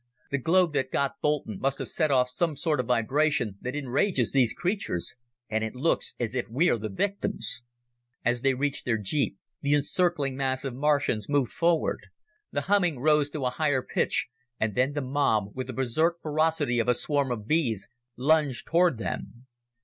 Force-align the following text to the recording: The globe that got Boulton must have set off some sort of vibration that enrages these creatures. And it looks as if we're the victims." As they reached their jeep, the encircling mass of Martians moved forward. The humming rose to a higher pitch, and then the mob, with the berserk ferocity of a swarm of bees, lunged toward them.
The 0.31 0.39
globe 0.39 0.73
that 0.73 0.91
got 0.91 1.21
Boulton 1.21 1.59
must 1.59 1.77
have 1.77 1.87
set 1.87 2.09
off 2.09 2.27
some 2.27 2.55
sort 2.55 2.79
of 2.79 2.87
vibration 2.87 3.59
that 3.61 3.75
enrages 3.75 4.31
these 4.31 4.51
creatures. 4.51 5.13
And 5.47 5.63
it 5.63 5.75
looks 5.75 6.15
as 6.19 6.33
if 6.33 6.47
we're 6.49 6.79
the 6.79 6.89
victims." 6.89 7.61
As 8.25 8.41
they 8.41 8.55
reached 8.55 8.83
their 8.83 8.97
jeep, 8.97 9.37
the 9.61 9.75
encircling 9.75 10.35
mass 10.35 10.65
of 10.65 10.73
Martians 10.73 11.29
moved 11.29 11.51
forward. 11.51 11.99
The 12.51 12.61
humming 12.61 12.97
rose 12.97 13.29
to 13.29 13.45
a 13.45 13.51
higher 13.51 13.83
pitch, 13.83 14.25
and 14.59 14.73
then 14.73 14.93
the 14.93 15.01
mob, 15.01 15.51
with 15.55 15.67
the 15.67 15.73
berserk 15.73 16.19
ferocity 16.23 16.79
of 16.79 16.87
a 16.87 16.95
swarm 16.95 17.31
of 17.31 17.45
bees, 17.47 17.87
lunged 18.15 18.65
toward 18.65 18.97
them. 18.97 19.45